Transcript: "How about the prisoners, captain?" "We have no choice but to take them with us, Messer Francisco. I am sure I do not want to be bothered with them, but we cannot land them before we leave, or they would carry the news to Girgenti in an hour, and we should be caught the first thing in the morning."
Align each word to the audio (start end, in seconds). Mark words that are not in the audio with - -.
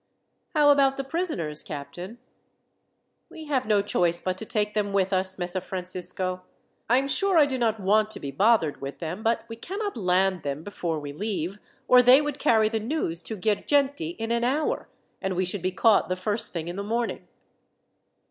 "How 0.55 0.71
about 0.71 0.97
the 0.97 1.03
prisoners, 1.03 1.61
captain?" 1.61 2.17
"We 3.29 3.45
have 3.45 3.67
no 3.67 3.83
choice 3.83 4.19
but 4.19 4.35
to 4.39 4.45
take 4.45 4.73
them 4.73 4.93
with 4.93 5.13
us, 5.13 5.37
Messer 5.37 5.61
Francisco. 5.61 6.41
I 6.89 6.97
am 6.97 7.07
sure 7.07 7.37
I 7.37 7.45
do 7.45 7.59
not 7.59 7.79
want 7.79 8.09
to 8.09 8.19
be 8.19 8.31
bothered 8.31 8.81
with 8.81 8.97
them, 8.97 9.21
but 9.21 9.45
we 9.47 9.55
cannot 9.57 9.95
land 9.95 10.41
them 10.41 10.63
before 10.63 10.99
we 10.99 11.13
leave, 11.13 11.59
or 11.87 12.01
they 12.01 12.19
would 12.19 12.39
carry 12.39 12.67
the 12.67 12.79
news 12.79 13.21
to 13.21 13.35
Girgenti 13.37 14.15
in 14.17 14.31
an 14.31 14.43
hour, 14.43 14.89
and 15.21 15.35
we 15.35 15.45
should 15.45 15.61
be 15.61 15.71
caught 15.71 16.09
the 16.09 16.15
first 16.15 16.51
thing 16.51 16.67
in 16.67 16.77
the 16.77 16.83
morning." 16.83 17.27